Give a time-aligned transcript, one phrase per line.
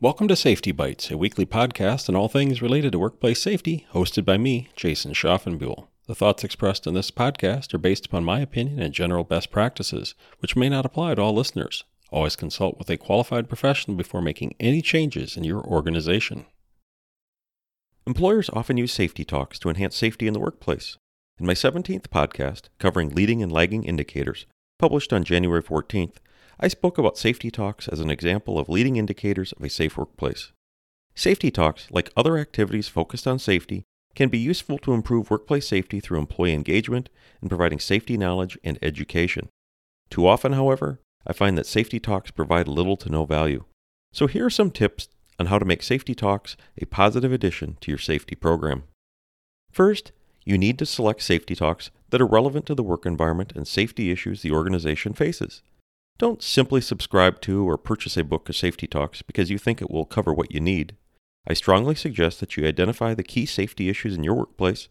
[0.00, 4.24] Welcome to Safety Bites, a weekly podcast on all things related to workplace safety, hosted
[4.24, 5.88] by me, Jason Schaufenbuel.
[6.06, 10.14] The thoughts expressed in this podcast are based upon my opinion and general best practices,
[10.38, 11.82] which may not apply to all listeners.
[12.12, 16.46] Always consult with a qualified professional before making any changes in your organization.
[18.06, 20.96] Employers often use safety talks to enhance safety in the workplace.
[21.40, 24.46] In my 17th podcast, covering leading and lagging indicators,
[24.78, 26.18] published on January 14th,
[26.60, 30.50] I spoke about safety talks as an example of leading indicators of a safe workplace.
[31.14, 33.84] Safety talks, like other activities focused on safety,
[34.16, 37.08] can be useful to improve workplace safety through employee engagement
[37.40, 39.48] and providing safety knowledge and education.
[40.10, 43.64] Too often, however, I find that safety talks provide little to no value.
[44.12, 47.92] So here are some tips on how to make safety talks a positive addition to
[47.92, 48.82] your safety program.
[49.70, 50.10] First,
[50.44, 54.10] you need to select safety talks that are relevant to the work environment and safety
[54.10, 55.62] issues the organization faces.
[56.18, 59.90] Don't simply subscribe to or purchase a book of safety talks because you think it
[59.90, 60.96] will cover what you need.
[61.46, 64.88] I strongly suggest that you identify the key safety issues in your workplace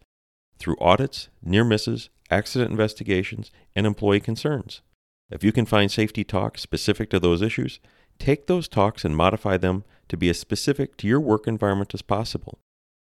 [0.58, 4.82] through audits, near misses, accident investigations, and employee concerns.
[5.30, 7.82] If you can find safety talks specific to those issues,
[8.20, 12.02] take those talks and modify them to be as specific to your work environment as
[12.02, 12.60] possible.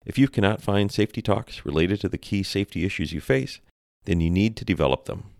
[0.04, 3.60] If you cannot find safety talks related to the key safety issues you face,
[4.04, 5.30] then you need to develop them.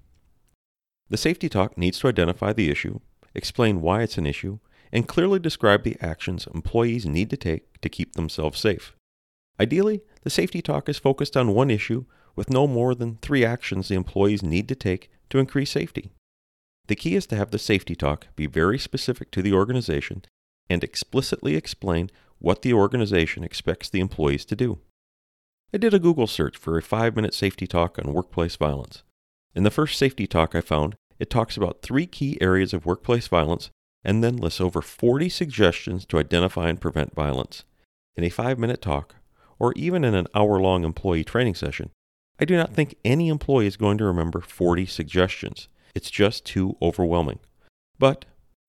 [1.11, 3.01] The safety talk needs to identify the issue,
[3.35, 4.59] explain why it's an issue,
[4.93, 8.95] and clearly describe the actions employees need to take to keep themselves safe.
[9.61, 12.05] Ideally, the safety talk is focused on one issue
[12.37, 16.11] with no more than three actions the employees need to take to increase safety.
[16.87, 20.25] The key is to have the safety talk be very specific to the organization
[20.71, 24.79] and explicitly explain what the organization expects the employees to do.
[25.73, 29.03] I did a Google search for a five minute safety talk on workplace violence.
[29.59, 33.27] In the first safety talk I found, it talks about three key areas of workplace
[33.27, 33.71] violence
[34.05, 37.65] and then lists over 40 suggestions to identify and prevent violence.
[38.15, 39.17] In a five minute talk,
[39.59, 41.91] or even in an hour long employee training session,
[42.39, 45.67] I do not think any employee is going to remember 40 suggestions.
[45.93, 47.41] It's just too overwhelming.
[47.99, 48.27] But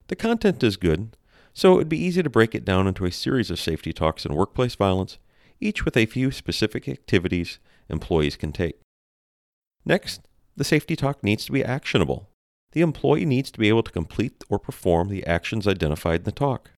[0.08, 1.16] the content is good,
[1.54, 4.26] so it would be easy to break it down into a series of safety talks
[4.26, 5.18] on workplace violence,
[5.60, 8.80] each with a few specific activities employees can take.
[9.84, 10.22] Next,
[10.60, 12.28] the safety talk needs to be actionable.
[12.72, 16.32] The employee needs to be able to complete or perform the actions identified in the
[16.32, 16.72] talk.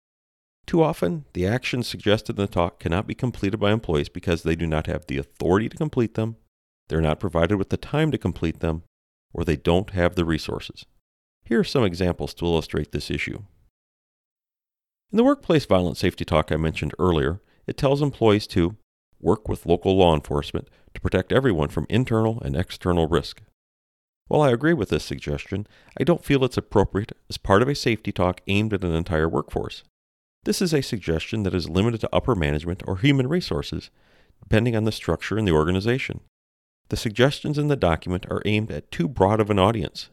[0.66, 4.54] Too often, the actions suggested in the talk cannot be completed by employees because they
[4.54, 6.37] do not have the authority to complete them,
[6.88, 8.84] they're not provided with the time to complete them,
[9.34, 10.87] or they don't have the resources.
[11.44, 13.43] Here are some examples to illustrate this issue.
[15.10, 18.76] In the workplace violence safety talk I mentioned earlier, it tells employees to
[19.20, 23.43] work with local law enforcement to protect everyone from internal and external risk.
[24.28, 25.66] While I agree with this suggestion,
[25.98, 29.28] I don't feel it's appropriate as part of a safety talk aimed at an entire
[29.28, 29.82] workforce.
[30.44, 33.90] This is a suggestion that is limited to upper management or human resources,
[34.42, 36.20] depending on the structure in the organization.
[36.88, 40.10] The suggestions in the document are aimed at too broad of an audience.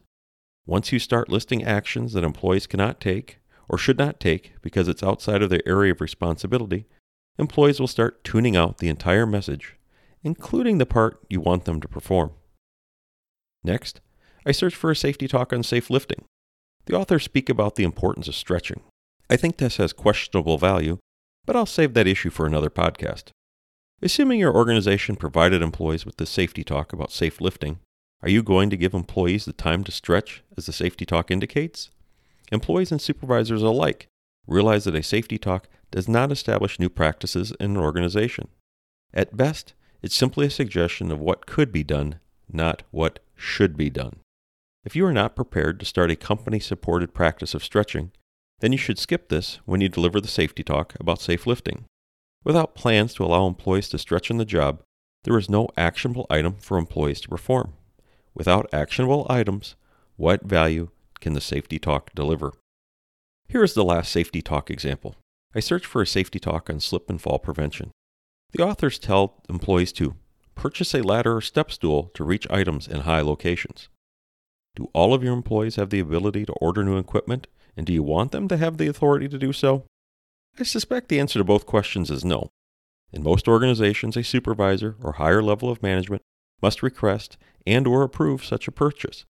[0.66, 3.38] Once you start listing actions that employees cannot take
[3.68, 6.86] or should not take because it's outside of their area of responsibility,
[7.38, 9.76] employees will start tuning out the entire message,
[10.22, 12.30] including the part you want them to perform.
[13.62, 14.00] Next,
[14.46, 16.24] I search for a safety talk on safe lifting.
[16.86, 18.82] The authors speak about the importance of stretching.
[19.28, 20.98] I think this has questionable value,
[21.44, 23.30] but I'll save that issue for another podcast.
[24.02, 27.80] Assuming your organization provided employees with the safety talk about safe lifting,
[28.22, 31.90] are you going to give employees the time to stretch as the safety talk indicates?
[32.50, 34.08] Employees and supervisors alike
[34.46, 38.48] realize that a safety talk does not establish new practices in an organization.
[39.12, 43.90] At best, it's simply a suggestion of what could be done, not what should be
[43.90, 44.20] done.
[44.84, 48.12] If you are not prepared to start a company supported practice of stretching,
[48.60, 51.84] then you should skip this when you deliver the safety talk about safe lifting.
[52.44, 54.82] Without plans to allow employees to stretch on the job,
[55.24, 57.74] there is no actionable item for employees to perform.
[58.34, 59.76] Without actionable items,
[60.16, 60.88] what value
[61.20, 62.54] can the safety talk deliver?
[63.48, 65.16] Here is the last safety talk example.
[65.54, 67.90] I searched for a safety talk on slip and fall prevention.
[68.52, 70.14] The authors tell employees to
[70.54, 73.88] purchase a ladder or step stool to reach items in high locations.
[74.76, 78.02] Do all of your employees have the ability to order new equipment, and do you
[78.02, 79.84] want them to have the authority to do so?
[80.58, 82.50] I suspect the answer to both questions is no.
[83.12, 86.22] In most organizations, a supervisor or higher level of management
[86.62, 87.36] must request
[87.66, 89.24] and or approve such a purchase.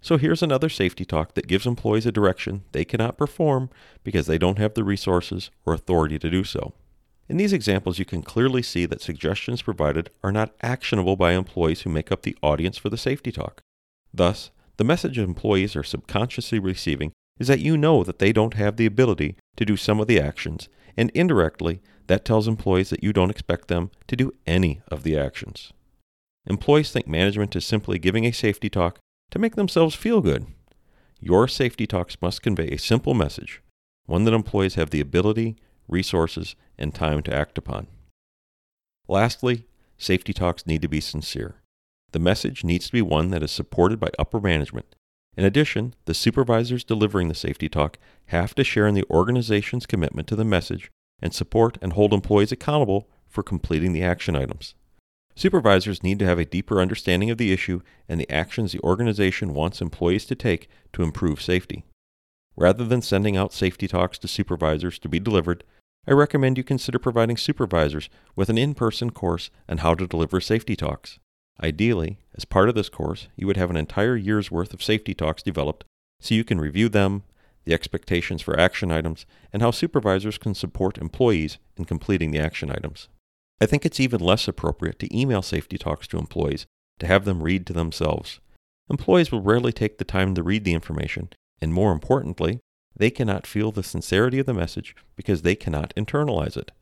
[0.00, 3.70] So here's another safety talk that gives employees a direction they cannot perform
[4.04, 6.74] because they don't have the resources or authority to do so.
[7.28, 11.82] In these examples, you can clearly see that suggestions provided are not actionable by employees
[11.82, 13.60] who make up the audience for the safety talk.
[14.14, 18.76] Thus, the message employees are subconsciously receiving is that you know that they don't have
[18.76, 23.12] the ability to do some of the actions, and indirectly, that tells employees that you
[23.12, 25.72] don't expect them to do any of the actions.
[26.46, 28.98] Employees think management is simply giving a safety talk
[29.30, 30.46] to make themselves feel good.
[31.20, 33.60] Your safety talks must convey a simple message,
[34.06, 35.56] one that employees have the ability,
[35.88, 37.86] resources, and time to act upon.
[39.08, 39.66] Lastly,
[39.96, 41.56] safety talks need to be sincere.
[42.12, 44.94] The message needs to be one that is supported by upper management.
[45.36, 50.26] In addition, the supervisors delivering the safety talk have to share in the organization's commitment
[50.28, 50.90] to the message
[51.20, 54.74] and support and hold employees accountable for completing the action items.
[55.34, 59.52] Supervisors need to have a deeper understanding of the issue and the actions the organization
[59.52, 61.84] wants employees to take to improve safety.
[62.56, 65.62] Rather than sending out safety talks to supervisors to be delivered,
[66.08, 70.40] I recommend you consider providing supervisors with an in person course on how to deliver
[70.40, 71.18] safety talks.
[71.62, 75.14] Ideally, as part of this course, you would have an entire year's worth of safety
[75.14, 75.84] talks developed
[76.20, 77.24] so you can review them,
[77.64, 82.70] the expectations for action items, and how supervisors can support employees in completing the action
[82.70, 83.08] items.
[83.60, 86.66] I think it's even less appropriate to email safety talks to employees
[87.00, 88.40] to have them read to themselves.
[88.88, 91.30] Employees will rarely take the time to read the information,
[91.60, 92.60] and more importantly,
[92.96, 96.72] they cannot feel the sincerity of the message because they cannot internalize it.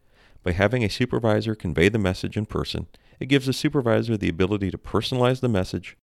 [0.43, 2.87] By having a supervisor convey the message in person,
[3.19, 5.97] it gives the supervisor the ability to personalize the message,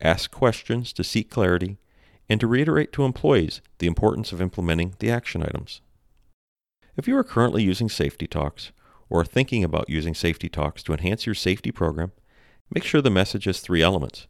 [0.00, 1.78] ask questions to seek clarity,
[2.28, 5.80] and to reiterate to employees the importance of implementing the action items.
[6.96, 8.72] If you are currently using Safety Talks
[9.08, 12.12] or are thinking about using Safety Talks to enhance your safety program,
[12.70, 14.26] make sure the message has three elements.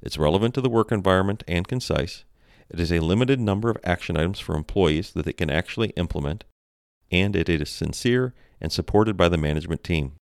[0.00, 2.24] It's relevant to the work environment and concise,
[2.72, 6.44] it is a limited number of action items for employees that they can actually implement,
[7.10, 10.12] and it is sincere and supported by the management team.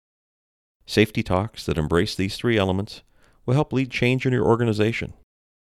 [0.87, 3.02] Safety talks that embrace these three elements
[3.47, 5.12] will help lead change in your organization.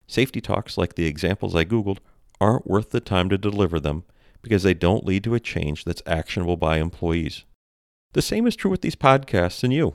[0.06, 1.98] Safety talks like the examples I Googled
[2.40, 4.04] aren't worth the time to deliver them
[4.42, 7.44] because they don't lead to a change that's actionable by employees.
[8.12, 9.94] The same is true with these podcasts and you.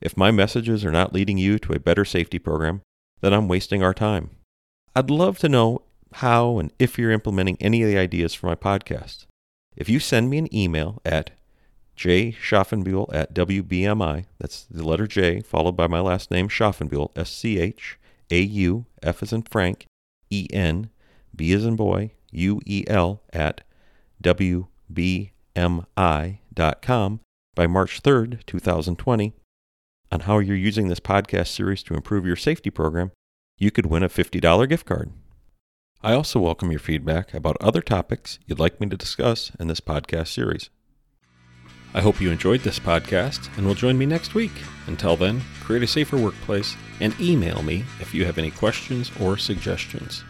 [0.00, 2.82] If my messages are not leading you to a better safety program,
[3.20, 4.30] then I'm wasting our time.
[4.96, 5.82] I'd love to know
[6.14, 9.26] how, and if you're implementing any of the ideas for my podcast.
[9.76, 11.30] If you send me an email at
[11.96, 17.58] jschaufenbuel at WBMI, that's the letter J followed by my last name, Schaufenbuel, S C
[17.58, 17.98] H
[18.30, 19.86] A U, F as in Frank,
[20.30, 20.90] E N,
[21.34, 23.62] B as in boy, U E L, at
[24.22, 25.30] WBMI.com
[27.54, 29.34] by March 3rd, 2020,
[30.12, 33.12] on how you're using this podcast series to improve your safety program,
[33.58, 35.12] you could win a $50 gift card.
[36.02, 39.80] I also welcome your feedback about other topics you'd like me to discuss in this
[39.80, 40.70] podcast series.
[41.92, 44.52] I hope you enjoyed this podcast and will join me next week.
[44.86, 49.36] Until then, create a safer workplace and email me if you have any questions or
[49.36, 50.24] suggestions.